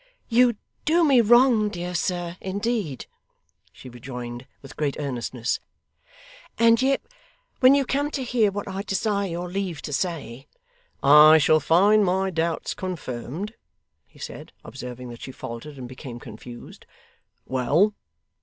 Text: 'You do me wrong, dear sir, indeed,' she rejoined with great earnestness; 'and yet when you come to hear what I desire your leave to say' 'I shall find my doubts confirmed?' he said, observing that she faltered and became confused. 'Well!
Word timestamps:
'You 0.29 0.55
do 0.83 1.03
me 1.03 1.21
wrong, 1.21 1.69
dear 1.69 1.93
sir, 1.93 2.35
indeed,' 2.41 3.05
she 3.71 3.87
rejoined 3.87 4.47
with 4.63 4.75
great 4.75 4.95
earnestness; 4.97 5.59
'and 6.57 6.81
yet 6.81 7.03
when 7.59 7.75
you 7.75 7.85
come 7.85 8.09
to 8.09 8.23
hear 8.23 8.49
what 8.49 8.67
I 8.67 8.81
desire 8.81 9.27
your 9.29 9.47
leave 9.47 9.83
to 9.83 9.93
say' 9.93 10.47
'I 11.03 11.37
shall 11.37 11.59
find 11.59 12.03
my 12.03 12.31
doubts 12.31 12.73
confirmed?' 12.73 13.53
he 14.07 14.17
said, 14.17 14.53
observing 14.65 15.09
that 15.09 15.21
she 15.21 15.31
faltered 15.31 15.77
and 15.77 15.87
became 15.87 16.19
confused. 16.19 16.87
'Well! 17.45 17.93